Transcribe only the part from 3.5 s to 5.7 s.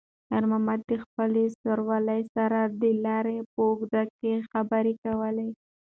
په اوږدو کې خبرې کولې.